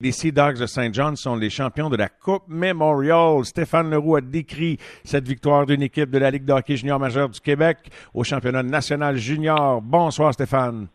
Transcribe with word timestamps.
Les 0.00 0.12
Sea 0.12 0.30
Dogs 0.30 0.60
de 0.60 0.66
Saint 0.66 0.92
John 0.92 1.16
sont 1.16 1.34
les 1.34 1.50
champions 1.50 1.90
de 1.90 1.96
la 1.96 2.08
Coupe 2.08 2.44
Memorial. 2.46 3.44
Stéphane 3.44 3.90
Leroux 3.90 4.14
a 4.14 4.20
décrit 4.20 4.78
cette 5.02 5.26
victoire 5.26 5.66
d'une 5.66 5.82
équipe 5.82 6.08
de 6.08 6.18
la 6.18 6.30
Ligue 6.30 6.44
de 6.44 6.52
hockey 6.52 6.76
junior 6.76 7.00
majeur 7.00 7.28
du 7.28 7.40
Québec 7.40 7.78
au 8.14 8.22
championnat 8.22 8.62
national 8.62 9.16
junior. 9.16 9.82
Bonsoir 9.82 10.32
Stéphane. 10.32 10.86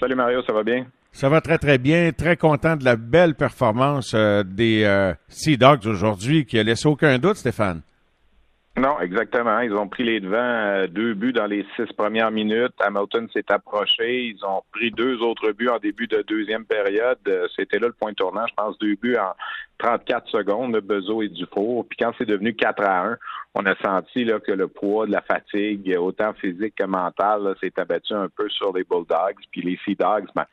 Salut 0.00 0.16
Mario, 0.16 0.42
ça 0.42 0.52
va 0.52 0.64
bien? 0.64 0.84
Ça 1.12 1.28
va 1.28 1.40
très 1.40 1.58
très 1.58 1.78
bien. 1.78 2.10
Très 2.10 2.36
content 2.36 2.74
de 2.74 2.84
la 2.84 2.96
belle 2.96 3.36
performance 3.36 4.10
euh, 4.16 4.42
des 4.42 4.82
euh, 4.82 5.14
Sea 5.28 5.56
Dogs 5.56 5.86
aujourd'hui 5.86 6.44
qui 6.44 6.58
a 6.58 6.64
laissé 6.64 6.88
aucun 6.88 7.20
doute 7.20 7.36
Stéphane. 7.36 7.82
Non, 8.78 9.00
exactement. 9.00 9.58
Ils 9.58 9.74
ont 9.74 9.88
pris 9.88 10.04
les 10.04 10.20
devants, 10.20 10.36
euh, 10.36 10.86
deux 10.86 11.14
buts 11.14 11.32
dans 11.32 11.46
les 11.46 11.66
six 11.74 11.92
premières 11.94 12.30
minutes. 12.30 12.74
Hamilton 12.78 13.28
s'est 13.32 13.50
approché. 13.50 14.26
Ils 14.26 14.44
ont 14.44 14.62
pris 14.70 14.92
deux 14.92 15.20
autres 15.20 15.50
buts 15.50 15.68
en 15.68 15.78
début 15.78 16.06
de 16.06 16.22
deuxième 16.22 16.64
période. 16.64 17.18
Euh, 17.26 17.48
c'était 17.56 17.80
là 17.80 17.88
le 17.88 17.92
point 17.92 18.14
tournant, 18.14 18.46
je 18.46 18.54
pense, 18.54 18.78
deux 18.78 18.94
buts 18.94 19.16
en 19.16 19.34
34 19.78 20.28
secondes, 20.28 20.74
de 20.74 20.80
Bezo 20.80 21.22
et 21.22 21.28
Dufour. 21.28 21.86
Puis 21.88 21.96
quand 21.98 22.12
c'est 22.18 22.24
devenu 22.24 22.54
4 22.54 22.84
à 22.84 23.06
1, 23.06 23.18
on 23.56 23.66
a 23.66 23.74
senti 23.82 24.24
là, 24.24 24.38
que 24.38 24.52
le 24.52 24.68
poids 24.68 25.06
de 25.06 25.12
la 25.12 25.22
fatigue, 25.22 25.96
autant 25.98 26.32
physique 26.34 26.76
que 26.76 26.84
mentale, 26.84 27.56
s'est 27.60 27.72
abattu 27.78 28.14
un 28.14 28.28
peu 28.28 28.48
sur 28.48 28.72
les 28.72 28.84
Bulldogs. 28.84 29.42
Puis 29.50 29.62
les 29.62 29.78
Sea 29.84 29.96
Dogs, 29.96 30.28
ben, 30.36 30.46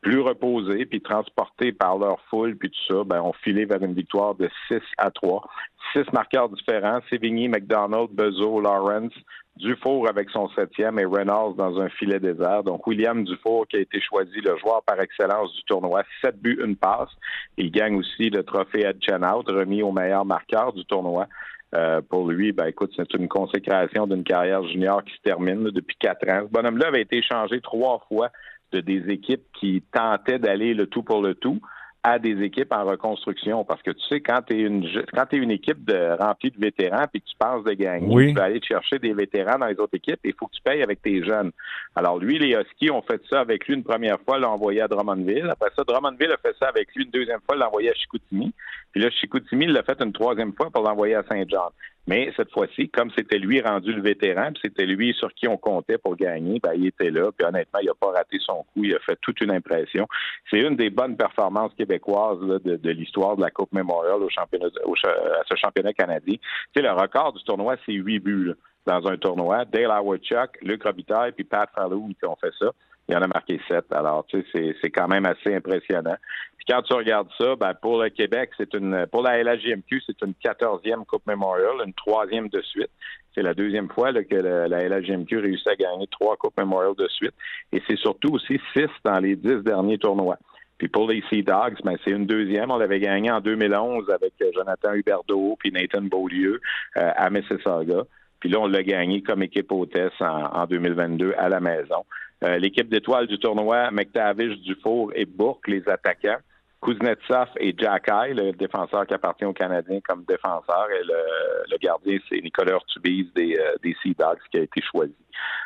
plus 0.00 0.20
reposés, 0.20 0.86
puis 0.86 1.00
transportés 1.00 1.72
par 1.72 1.98
leur 1.98 2.20
foule, 2.30 2.56
puis 2.56 2.70
tout 2.70 2.94
ça, 2.94 3.04
ben, 3.04 3.20
on 3.22 3.32
filait 3.32 3.66
vers 3.66 3.82
une 3.82 3.94
victoire 3.94 4.34
de 4.34 4.48
6 4.68 4.80
à 4.96 5.10
3. 5.10 5.46
Six 5.92 6.10
marqueurs 6.12 6.48
différents, 6.48 7.00
Sévigny, 7.10 7.48
McDonald, 7.48 8.10
Bezo, 8.10 8.60
Lawrence, 8.60 9.12
Dufour 9.56 10.08
avec 10.08 10.30
son 10.30 10.48
septième 10.50 10.98
et 10.98 11.04
Reynolds 11.04 11.54
dans 11.56 11.80
un 11.80 11.88
filet 11.90 12.18
désert. 12.18 12.62
Donc, 12.62 12.86
William 12.86 13.24
Dufour 13.24 13.66
qui 13.68 13.76
a 13.76 13.80
été 13.80 14.00
choisi 14.00 14.40
le 14.40 14.56
joueur 14.56 14.82
par 14.84 14.98
excellence 15.00 15.52
du 15.54 15.62
tournoi. 15.64 16.02
Sept 16.22 16.40
buts, 16.40 16.58
une 16.64 16.76
passe. 16.76 17.10
Il 17.58 17.70
gagne 17.70 17.96
aussi 17.96 18.30
le 18.30 18.42
trophée 18.42 18.86
Ed 18.86 18.98
Out, 19.12 19.50
remis 19.50 19.82
au 19.82 19.92
meilleur 19.92 20.24
marqueur 20.24 20.72
du 20.72 20.84
tournoi. 20.86 21.26
Euh, 21.74 22.00
pour 22.00 22.28
lui, 22.28 22.52
ben 22.52 22.66
écoute, 22.66 22.92
c'est 22.96 23.12
une 23.14 23.28
consécration 23.28 24.06
d'une 24.06 24.24
carrière 24.24 24.64
junior 24.66 25.04
qui 25.04 25.12
se 25.14 25.22
termine 25.22 25.64
depuis 25.64 25.96
quatre 26.00 26.28
ans. 26.28 26.42
Ce 26.46 26.52
bonhomme-là 26.52 26.88
avait 26.88 27.02
été 27.02 27.22
changé 27.22 27.60
trois 27.60 28.04
fois 28.08 28.30
de 28.72 28.80
des 28.80 29.10
équipes 29.10 29.44
qui 29.58 29.82
tentaient 29.92 30.38
d'aller 30.38 30.74
le 30.74 30.86
tout 30.86 31.02
pour 31.02 31.22
le 31.22 31.34
tout 31.34 31.60
à 32.02 32.18
des 32.18 32.42
équipes 32.42 32.72
en 32.72 32.84
reconstruction. 32.84 33.64
Parce 33.64 33.82
que 33.82 33.90
tu 33.90 34.00
sais, 34.08 34.20
quand 34.20 34.40
tu 34.46 34.54
es 34.54 34.60
une 34.62 34.86
quand 35.12 35.32
es 35.32 35.36
une 35.36 35.50
équipe 35.50 35.84
de, 35.84 36.16
remplie 36.18 36.50
de 36.50 36.58
vétérans 36.58 37.04
puis 37.12 37.20
que 37.20 37.26
tu 37.26 37.36
penses 37.38 37.64
de 37.64 37.72
gagner, 37.72 38.28
tu 38.28 38.34
vas 38.34 38.44
aller 38.44 38.60
chercher 38.62 38.98
des 38.98 39.12
vétérans 39.12 39.58
dans 39.58 39.66
les 39.66 39.78
autres 39.78 39.94
équipes 39.94 40.20
et 40.24 40.28
il 40.28 40.34
faut 40.34 40.46
que 40.46 40.54
tu 40.54 40.62
payes 40.62 40.82
avec 40.82 41.02
tes 41.02 41.22
jeunes. 41.24 41.50
Alors 41.94 42.18
lui, 42.18 42.38
les 42.38 42.54
Huskies 42.54 42.90
ont 42.90 43.02
fait 43.02 43.20
ça 43.28 43.40
avec 43.40 43.66
lui 43.66 43.74
une 43.74 43.84
première 43.84 44.18
fois, 44.20 44.38
l'ont 44.38 44.48
envoyé 44.48 44.80
à 44.80 44.88
Drummondville. 44.88 45.48
Après 45.50 45.70
ça, 45.76 45.84
Drummondville 45.84 46.32
a 46.32 46.38
fait 46.38 46.56
ça 46.58 46.68
avec 46.68 46.88
lui 46.94 47.04
une 47.04 47.10
deuxième 47.10 47.40
fois, 47.46 47.56
l'a 47.56 47.68
envoyé 47.68 47.90
à 47.90 47.94
Chicoutimi. 47.94 48.52
Puis 48.92 49.02
là, 49.02 49.10
Chicoutimi 49.10 49.66
l'a 49.66 49.82
fait 49.82 50.00
une 50.02 50.12
troisième 50.12 50.52
fois 50.54 50.70
pour 50.70 50.82
l'envoyer 50.82 51.14
à 51.14 51.24
Saint-Jean. 51.28 51.70
Mais 52.06 52.32
cette 52.36 52.50
fois-ci, 52.50 52.88
comme 52.88 53.10
c'était 53.16 53.38
lui 53.38 53.60
rendu 53.60 53.92
le 53.92 54.02
vétéran, 54.02 54.50
puis 54.52 54.62
c'était 54.64 54.86
lui 54.86 55.14
sur 55.14 55.32
qui 55.34 55.46
on 55.46 55.56
comptait 55.56 55.98
pour 55.98 56.16
gagner, 56.16 56.58
ben, 56.60 56.72
il 56.74 56.86
était 56.86 57.10
là. 57.10 57.30
Puis 57.30 57.46
honnêtement, 57.46 57.78
il 57.80 57.86
n'a 57.86 57.94
pas 57.94 58.10
raté 58.10 58.38
son 58.40 58.64
coup. 58.64 58.84
Il 58.84 58.94
a 58.94 58.98
fait 59.00 59.16
toute 59.20 59.40
une 59.40 59.52
impression. 59.52 60.08
C'est 60.50 60.58
une 60.58 60.76
des 60.76 60.90
bonnes 60.90 61.16
performances 61.16 61.72
québécoises 61.74 62.40
de, 62.40 62.90
l'histoire 62.90 63.36
de 63.36 63.42
la 63.42 63.50
Coupe 63.50 63.72
Memorial 63.72 64.22
au 64.22 64.28
championnat, 64.28 64.66
à 64.66 65.42
ce 65.48 65.54
championnat 65.56 65.92
canadien. 65.92 66.34
Tu 66.34 66.40
sais, 66.74 66.82
le 66.82 66.90
record 66.90 67.32
du 67.32 67.44
tournoi, 67.44 67.76
c'est 67.86 67.92
huit 67.92 68.18
buts 68.18 68.54
dans 68.86 69.06
un 69.06 69.16
tournoi. 69.16 69.64
Dale 69.66 69.90
Howard 69.90 70.22
Chuck, 70.22 70.58
Luc 70.62 70.82
Robitaille, 70.82 71.32
puis 71.32 71.44
Pat 71.44 71.70
Fallow 71.74 72.08
qui 72.18 72.26
ont 72.26 72.36
fait 72.36 72.52
ça. 72.58 72.72
Il 73.10 73.16
en 73.16 73.22
a 73.22 73.26
marqué 73.26 73.60
sept. 73.66 73.86
Alors, 73.90 74.24
tu 74.26 74.44
sais, 74.52 74.76
c'est 74.80 74.90
quand 74.90 75.08
même 75.08 75.26
assez 75.26 75.52
impressionnant. 75.52 76.14
Puis 76.56 76.66
quand 76.68 76.80
tu 76.82 76.94
regardes 76.94 77.28
ça, 77.36 77.56
ben, 77.56 77.74
pour 77.74 78.00
le 78.00 78.08
Québec, 78.08 78.50
c'est 78.56 78.72
une 78.72 79.04
pour 79.10 79.22
la 79.22 79.42
LHJMQ, 79.42 80.00
c'est 80.06 80.22
une 80.22 80.34
quatorzième 80.34 81.04
Coupe 81.04 81.26
Memorial, 81.26 81.72
une 81.84 81.92
troisième 81.92 82.48
de 82.48 82.62
suite. 82.62 82.90
C'est 83.34 83.42
la 83.42 83.52
deuxième 83.52 83.88
fois 83.88 84.12
que 84.12 84.36
la, 84.36 84.68
la 84.68 84.78
réussit 84.78 85.66
à 85.66 85.74
gagner 85.74 86.06
trois 86.08 86.36
Coupes 86.36 86.56
Memorial 86.56 86.94
de 86.96 87.08
suite. 87.08 87.34
Et 87.72 87.82
c'est 87.88 87.98
surtout 87.98 88.34
aussi 88.34 88.60
six 88.74 88.90
dans 89.02 89.18
les 89.18 89.34
dix 89.34 89.60
derniers 89.64 89.98
tournois. 89.98 90.38
Puis 90.78 90.86
pour 90.86 91.10
les 91.10 91.24
Sea 91.30 91.42
Dogs, 91.42 91.78
ben, 91.82 91.96
c'est 92.04 92.12
une 92.12 92.26
deuxième. 92.26 92.70
On 92.70 92.78
l'avait 92.78 93.00
gagné 93.00 93.32
en 93.32 93.40
2011 93.40 94.08
avec 94.08 94.34
euh, 94.40 94.52
Jonathan 94.54 94.92
Huberdeau 94.94 95.56
puis 95.58 95.72
Nathan 95.72 96.02
Beaulieu 96.02 96.60
euh, 96.96 97.10
à 97.16 97.28
Mississauga. 97.28 98.04
Puis 98.38 98.48
là, 98.48 98.60
on 98.60 98.68
l'a 98.68 98.84
gagné 98.84 99.20
comme 99.20 99.42
équipe 99.42 99.72
hôtesse 99.72 100.12
en, 100.20 100.44
en 100.44 100.66
2022 100.66 101.34
à 101.36 101.48
la 101.48 101.58
maison. 101.58 102.04
Euh, 102.42 102.58
l'équipe 102.58 102.88
d'étoiles 102.88 103.26
du 103.26 103.38
tournoi, 103.38 103.90
McTavish, 103.90 104.58
Dufour 104.60 105.12
et 105.14 105.26
Bourque, 105.26 105.68
les 105.68 105.86
attaquants. 105.88 106.38
Kuznetsov 106.82 107.48
et 107.58 107.74
Jack 107.76 108.06
le 108.08 108.52
défenseur 108.52 109.06
qui 109.06 109.12
appartient 109.12 109.44
aux 109.44 109.52
Canadiens 109.52 110.00
comme 110.00 110.24
défenseur, 110.24 110.88
et 110.90 111.04
le, 111.04 111.76
gardien, 111.78 112.16
c'est 112.28 112.40
Nicolas 112.40 112.76
Ortubise 112.76 113.30
des, 113.34 113.54
euh, 113.58 113.74
des 113.82 113.94
Sea 114.02 114.14
Dogs 114.18 114.38
qui 114.50 114.58
a 114.58 114.62
été 114.62 114.80
choisi. 114.80 115.14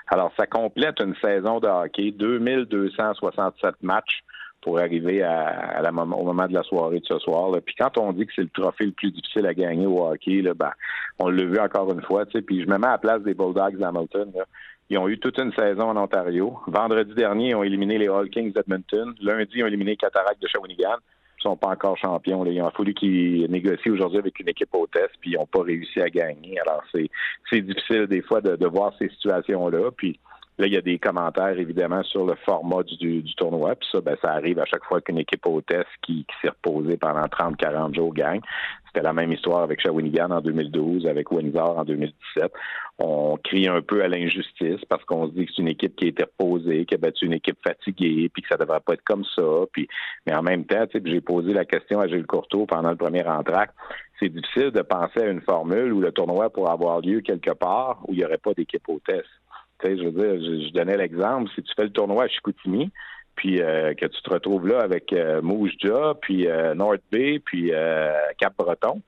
Alors, 0.08 0.32
ça 0.36 0.46
complète 0.46 1.00
une 1.00 1.14
saison 1.22 1.60
de 1.60 1.68
hockey, 1.68 2.10
2267 2.10 3.76
matchs 3.82 4.24
pour 4.64 4.78
arriver 4.78 5.22
au 5.22 6.24
moment 6.24 6.46
de 6.46 6.54
la 6.54 6.62
soirée 6.62 6.98
de 6.98 7.04
ce 7.04 7.18
soir. 7.18 7.52
Puis 7.64 7.74
quand 7.78 7.98
on 7.98 8.12
dit 8.12 8.26
que 8.26 8.32
c'est 8.34 8.42
le 8.42 8.48
trophée 8.48 8.86
le 8.86 8.92
plus 8.92 9.10
difficile 9.10 9.46
à 9.46 9.52
gagner 9.52 9.86
au 9.86 10.02
hockey, 10.06 10.40
là, 10.40 10.54
ben, 10.54 10.70
on 11.18 11.28
l'a 11.28 11.44
vu 11.44 11.58
encore 11.58 11.92
une 11.92 12.00
fois. 12.00 12.24
Puis 12.24 12.62
je 12.62 12.66
me 12.66 12.78
mets 12.78 12.86
à 12.86 12.92
la 12.92 12.98
place 12.98 13.22
des 13.22 13.34
Bulldogs 13.34 13.76
d'Hamilton. 13.76 14.32
Ils 14.88 14.96
ont 14.98 15.06
eu 15.06 15.18
toute 15.18 15.38
une 15.38 15.52
saison 15.52 15.90
en 15.90 15.96
Ontario. 15.98 16.58
Vendredi 16.66 17.12
dernier, 17.14 17.50
ils 17.50 17.54
ont 17.54 17.62
éliminé 17.62 17.98
les 17.98 18.08
All 18.08 18.30
Kings 18.30 18.52
d'Edmonton. 18.52 19.14
Lundi, 19.20 19.52
ils 19.56 19.64
ont 19.64 19.66
éliminé 19.66 19.98
les 20.00 20.36
de 20.40 20.48
Shawinigan. 20.48 20.96
Ils 21.38 21.42
sont 21.42 21.56
pas 21.56 21.68
encore 21.68 21.98
champions. 21.98 22.46
Il 22.46 22.58
a 22.58 22.70
fallu 22.70 22.94
qu'ils 22.94 23.50
négocient 23.50 23.92
aujourd'hui 23.92 24.18
avec 24.18 24.40
une 24.40 24.48
équipe 24.48 24.72
hôtesse, 24.72 25.10
puis 25.20 25.32
ils 25.32 25.36
n'ont 25.36 25.46
pas 25.46 25.62
réussi 25.62 26.00
à 26.00 26.08
gagner. 26.08 26.58
Alors, 26.60 26.82
c'est, 26.90 27.10
c'est 27.50 27.60
difficile 27.60 28.06
des 28.06 28.22
fois 28.22 28.40
de, 28.40 28.56
de 28.56 28.66
voir 28.66 28.94
ces 28.98 29.10
situations-là. 29.10 29.90
Puis 29.94 30.18
Là, 30.56 30.68
il 30.68 30.72
y 30.72 30.76
a 30.76 30.80
des 30.80 31.00
commentaires, 31.00 31.58
évidemment, 31.58 32.04
sur 32.04 32.24
le 32.24 32.36
format 32.44 32.84
du, 32.84 33.22
du 33.22 33.34
tournoi. 33.34 33.74
Puis 33.74 33.88
ça, 33.90 34.00
ben, 34.00 34.16
ça 34.22 34.30
arrive 34.30 34.60
à 34.60 34.64
chaque 34.66 34.84
fois 34.84 35.00
qu'une 35.00 35.18
équipe 35.18 35.44
hôtesse 35.46 35.86
qui, 36.02 36.24
qui 36.24 36.34
s'est 36.40 36.50
reposée 36.50 36.96
pendant 36.96 37.24
30-40 37.24 37.94
jours 37.94 38.14
gagne. 38.14 38.40
C'était 38.86 39.02
la 39.02 39.12
même 39.12 39.32
histoire 39.32 39.62
avec 39.62 39.80
Shawinigan 39.80 40.30
en 40.30 40.40
2012, 40.40 41.08
avec 41.08 41.32
Windsor 41.32 41.78
en 41.78 41.84
2017. 41.84 42.52
On 43.00 43.36
crie 43.42 43.66
un 43.66 43.82
peu 43.82 44.04
à 44.04 44.06
l'injustice 44.06 44.84
parce 44.88 45.04
qu'on 45.04 45.26
se 45.26 45.32
dit 45.32 45.46
que 45.46 45.52
c'est 45.56 45.62
une 45.62 45.68
équipe 45.68 45.96
qui 45.96 46.04
a 46.04 46.08
été 46.10 46.22
reposée, 46.22 46.86
qui 46.86 46.94
a 46.94 46.98
battu 46.98 47.26
une 47.26 47.32
équipe 47.32 47.58
fatiguée, 47.66 48.30
puis 48.32 48.42
que 48.42 48.48
ça 48.48 48.56
devrait 48.56 48.78
pas 48.78 48.94
être 48.94 49.02
comme 49.02 49.24
ça. 49.34 49.42
Puis, 49.72 49.88
mais 50.24 50.36
en 50.36 50.42
même 50.42 50.64
temps, 50.64 50.84
j'ai 51.04 51.20
posé 51.20 51.52
la 51.52 51.64
question 51.64 51.98
à 51.98 52.06
Gilles 52.06 52.26
Courteau 52.26 52.66
pendant 52.66 52.90
le 52.90 52.96
premier 52.96 53.26
entracte. 53.26 53.74
C'est 54.20 54.28
difficile 54.28 54.70
de 54.70 54.82
penser 54.82 55.22
à 55.22 55.26
une 55.26 55.40
formule 55.40 55.92
où 55.92 56.00
le 56.00 56.12
tournoi 56.12 56.48
pourrait 56.50 56.70
avoir 56.70 57.00
lieu 57.00 57.20
quelque 57.20 57.50
part 57.50 57.98
où 58.06 58.12
il 58.12 58.18
n'y 58.18 58.24
aurait 58.24 58.38
pas 58.38 58.54
d'équipe 58.54 58.88
hôtesse 58.88 59.26
je 59.84 60.04
veux 60.04 60.10
dire, 60.10 60.66
je, 60.66 60.72
donnais 60.72 60.96
l'exemple, 60.96 61.50
si 61.54 61.62
tu 61.62 61.72
fais 61.74 61.84
le 61.84 61.90
tournoi 61.90 62.24
à 62.24 62.28
Chicoutimi, 62.28 62.90
puis 63.36 63.60
euh, 63.60 63.94
que 63.94 64.06
tu 64.06 64.22
te 64.22 64.30
retrouves 64.30 64.66
là 64.66 64.80
avec 64.80 65.12
euh, 65.12 65.42
Moujja, 65.42 66.14
puis 66.20 66.46
euh, 66.46 66.74
North 66.74 67.02
Bay, 67.10 67.40
puis 67.44 67.72
euh, 67.72 68.12
Cap-Breton, 68.38 69.02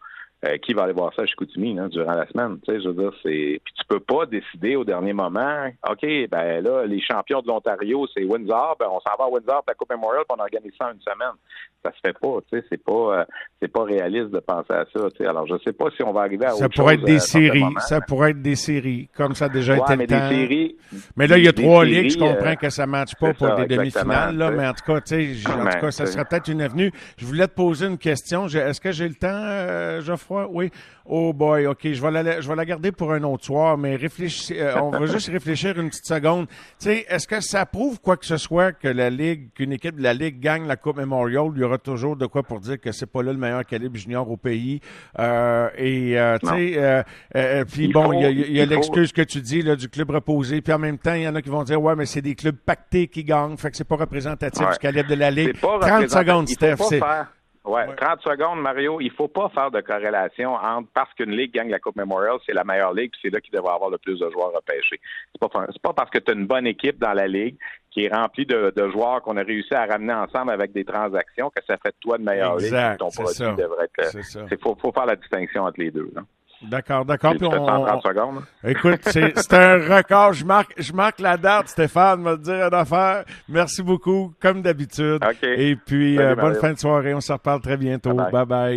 euh, 0.45 0.59
qui 0.59 0.75
va 0.75 0.83
aller 0.83 0.93
voir 0.93 1.15
ça 1.15 1.23
à 1.23 1.27
Chicoutimi 1.27 1.79
hein, 1.79 1.89
durant 1.89 2.13
la 2.13 2.27
semaine? 2.29 2.59
Tu 2.61 2.73
sais, 2.73 2.81
je 2.83 2.89
veux 2.89 2.95
dire, 2.95 3.13
c'est. 3.23 3.61
Puis 3.65 3.75
tu 3.75 3.85
peux 3.89 4.01
pas 4.01 4.27
décider 4.27 4.77
au 4.77 4.85
dernier 4.85 5.15
moment, 5.15 5.69
OK, 5.89 6.03
ben 6.31 6.63
là, 6.63 6.85
les 6.85 7.01
champions 7.01 7.41
de 7.41 7.49
l'Ontario, 7.49 8.07
c'est 8.15 8.23
Windsor, 8.23 8.77
ben 8.79 8.87
on 8.91 9.01
s'en 9.01 9.17
va 9.19 9.25
à 9.25 9.29
Windsor 9.29 9.63
pour 9.63 9.65
la 9.69 9.75
Coupe 9.75 9.91
Memorial, 9.91 10.25
puis 10.29 10.37
on 10.39 10.43
organise 10.43 10.73
ça 10.79 10.89
en 10.89 10.93
une 10.93 11.01
semaine. 11.01 11.37
Ça 11.83 11.93
se 11.93 12.01
fait 12.05 12.19
pas, 12.19 12.39
tu 12.51 12.59
sais, 12.59 12.67
c'est 12.69 12.83
pas 12.83 13.21
euh, 13.21 13.25
c'est 13.63 13.73
pas 13.73 13.85
réaliste 13.85 14.31
de 14.31 14.41
penser 14.41 14.73
à 14.73 14.85
ça. 14.93 15.11
Tu 15.11 15.19
sais. 15.19 15.27
Alors 15.27 15.47
je 15.47 15.55
sais 15.65 15.73
pas 15.73 15.87
si 15.97 16.03
on 16.03 16.13
va 16.13 16.23
arriver 16.23 16.47
à 16.47 16.51
Ça 16.51 16.69
pourrait 16.69 16.95
être 16.95 17.05
des 17.05 17.21
séries. 17.21 17.63
Ça 17.79 18.01
pourrait 18.01 18.31
être 18.33 18.43
des 18.43 18.57
séries, 18.57 19.09
comme 19.17 19.35
ça 19.35 19.47
a 19.47 19.49
déjà 19.49 19.77
été 19.77 19.97
mais 19.97 20.05
le 20.05 20.07
temps. 20.07 20.29
Des 20.29 20.35
séries, 20.35 20.77
mais 21.17 21.27
là, 21.27 21.39
il 21.39 21.45
y 21.45 21.49
a 21.49 21.53
trois 21.53 21.85
ligues, 21.85 22.11
je 22.11 22.19
comprends 22.19 22.57
que 22.57 22.69
ça 22.71 22.85
ne 22.87 22.91
matche 22.91 23.15
pas 23.19 23.33
pour 23.33 23.55
des 23.55 23.67
demi-finales, 23.67 24.37
là, 24.37 24.51
mais 24.51 24.67
en 24.67 24.73
tout 24.73 24.85
cas, 24.85 25.01
tu 25.01 25.35
sais, 25.35 25.51
en 25.51 25.65
tout 25.65 25.81
cas, 25.81 25.91
ça 25.91 26.07
serait 26.07 26.25
peut-être 26.25 26.49
une 26.49 26.61
avenue. 26.61 26.93
Je 27.17 27.25
voulais 27.25 27.47
te 27.47 27.55
poser 27.55 27.87
une 27.87 27.99
question. 27.99 28.47
Est-ce 28.47 28.81
que 28.81 28.93
j'ai 28.93 29.09
le 29.09 29.15
temps, 29.15 30.01
Oui. 30.31 30.71
Oh 31.09 31.33
boy, 31.33 31.67
OK, 31.67 31.81
je 31.85 32.03
vais 32.03 32.11
la, 32.11 32.41
je 32.41 32.49
vais 32.49 32.57
la 32.57 32.65
garder 32.65 32.91
pour 32.91 33.13
un 33.13 33.23
autre 33.23 33.45
soir, 33.45 33.79
mais 33.79 33.95
réfléchis, 33.95 34.59
euh, 34.59 34.81
on 34.81 34.91
va 34.91 35.07
juste 35.07 35.29
réfléchir 35.29 35.79
une 35.79 35.89
petite 35.89 36.07
seconde. 36.07 36.49
Tu 36.49 36.57
sais, 36.87 37.07
est-ce 37.09 37.29
que 37.29 37.41
ça 37.41 37.65
prouve 37.65 38.01
quoi 38.01 38.17
que 38.17 38.27
ce 38.27 38.37
soit 38.37 38.73
que 38.73 38.89
la 38.89 39.09
Ligue, 39.09 39.53
qu'une 39.55 39.73
équipe 39.73 39.97
de 39.97 40.03
la 40.03 40.15
Ligue 40.15 40.41
gagne 40.41 40.67
la 40.67 40.77
Coupe 40.77 40.97
Memorial? 40.97 41.51
Il 41.55 41.61
y 41.61 41.65
aura 41.65 41.79
toujours 41.79 42.17
de 42.17 42.27
quoi 42.27 42.43
pour 42.43 42.59
dire 42.59 42.81
que 42.81 42.91
c'est 42.91 43.07
pas 43.07 43.23
là 43.23 43.33
le 43.33 43.39
meilleur 43.39 43.65
calibre 43.65 43.97
junior 43.97 44.29
au 44.29 44.37
pays. 44.37 44.81
Euh, 45.19 45.69
et, 45.77 46.19
euh, 46.19 46.39
tu 46.41 46.49
sais, 46.49 47.05
euh, 47.37 47.65
puis 47.65 47.89
bon, 47.89 48.13
il 48.13 48.53
y 48.53 48.61
a, 48.61 48.67
l'excuse 48.67 49.13
que 49.13 49.23
tu 49.23 49.41
dis, 49.41 49.63
là, 49.63 49.77
du 49.77 49.89
club 49.89 50.11
reposé, 50.11 50.61
puis 50.61 50.73
en 50.73 50.79
même 50.79 50.99
temps, 50.99 51.15
il 51.15 51.23
y 51.23 51.29
en 51.29 51.35
a 51.37 51.43
qui 51.43 51.51
vont 51.51 51.63
dire, 51.63 51.81
ouais, 51.81 51.95
mais 51.95 52.07
c'est 52.07 52.23
des 52.23 52.35
clubs 52.35 52.57
pactés 52.57 53.07
qui 53.07 53.23
gagnent, 53.23 53.57
fait 53.57 53.71
que 53.71 53.77
c'est 53.77 53.85
pas 53.85 53.97
représentatif 53.97 54.69
du 54.69 54.79
calibre 54.79 55.09
de 55.09 55.15
la 55.15 55.31
Ligue. 55.31 55.55
30 55.61 56.11
secondes, 56.11 56.49
Steph. 56.49 56.79
Ouais, 57.67 57.85
30 57.97 58.21
secondes, 58.23 58.61
Mario. 58.61 59.01
Il 59.01 59.11
faut 59.11 59.27
pas 59.27 59.49
faire 59.49 59.73
de 59.73 59.81
corrélation 59.81 60.55
entre 60.55 60.89
parce 60.95 61.13
qu'une 61.15 61.33
ligue 61.33 61.53
gagne 61.53 61.69
la 61.69 61.81
Coupe 61.81 61.97
Memorial, 61.97 62.37
c'est 62.47 62.53
la 62.53 62.63
meilleure 62.63 62.95
ligue, 62.95 63.11
puis 63.11 63.21
c'est 63.25 63.31
là 63.31 63.41
qu'il 63.41 63.53
devrait 63.53 63.75
avoir 63.75 63.91
le 63.91 63.99
plus 63.99 64.21
de 64.21 64.31
joueurs 64.31 64.53
repêchés. 64.53 65.01
C'est 65.33 65.41
pas, 65.41 65.49
pas 65.49 65.93
parce 65.93 66.11
que 66.11 66.19
tu 66.19 66.31
as 66.31 66.35
une 66.35 66.47
bonne 66.47 66.67
équipe 66.67 66.99
dans 66.99 67.13
la 67.13 67.27
ligue 67.27 67.57
qui 67.91 68.05
est 68.05 68.15
remplie 68.15 68.47
de, 68.47 68.73
joueurs 68.93 69.23
qu'on 69.23 69.37
a 69.37 69.43
réussi 69.43 69.75
à 69.75 69.87
ramener 69.87 70.13
ensemble 70.13 70.53
avec 70.53 70.73
des 70.73 70.85
transactions 70.85 71.51
que 71.51 71.63
ça 71.67 71.77
fait 71.79 71.89
de 71.89 71.97
toi 72.01 72.19
de 72.19 72.23
meilleure 72.23 72.57
ligue. 72.57 72.99
Ton 72.99 73.11
produit 73.11 73.35
ça. 73.35 73.53
devrait 73.53 73.89
être. 73.99 74.17
Il 74.51 74.59
faut, 74.59 74.77
faut, 74.81 74.93
faire 74.93 75.07
la 75.07 75.17
distinction 75.17 75.65
entre 75.65 75.81
les 75.81 75.91
deux. 75.91 76.11
Là. 76.15 76.23
D'accord, 76.63 77.05
d'accord. 77.05 77.35
Puis 77.37 77.47
on, 77.47 78.01
secondes. 78.01 78.43
Écoute, 78.65 79.01
c'est 79.05 79.53
un 79.53 79.97
record. 79.97 80.33
Je 80.33 80.45
marque, 80.45 80.73
je 80.79 80.93
marque 80.93 81.21
la 81.21 81.37
date, 81.37 81.69
Stéphane, 81.69 82.23
me 82.23 82.37
dire 82.37 82.67
une 82.67 82.75
affaire. 82.75 83.25
Merci 83.49 83.83
beaucoup, 83.83 84.33
comme 84.41 84.63
d'habitude. 84.63 85.21
Et 85.43 85.77
puis, 85.77 86.19
euh, 86.19 86.35
bonne 86.35 86.55
fin 86.57 86.73
de 86.73 86.79
soirée. 86.79 87.15
On 87.15 87.21
se 87.21 87.33
reparle 87.33 87.61
très 87.61 87.77
bientôt. 87.77 88.15
bye. 88.15 88.47
bye. 88.47 88.75